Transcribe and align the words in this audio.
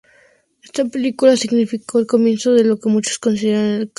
Esta 0.63 0.83
película 0.85 1.37
significó 1.37 1.99
el 1.99 2.07
comienzo 2.07 2.53
de 2.53 2.63
lo 2.63 2.79
que 2.79 2.89
muchos 2.89 3.19
consideran 3.19 3.53
la 3.53 3.59
decadencia 3.59 3.67
del 3.67 3.83
italiano. 3.83 3.89